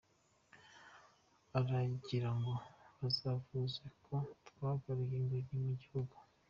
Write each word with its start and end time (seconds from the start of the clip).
Uragirango 1.57 2.53
bazavuge 2.99 3.85
ko 4.05 4.15
twagaruye 4.47 5.13
ingoyi 5.19 5.53
mu 5.65 5.73
gihugu? 5.81 6.15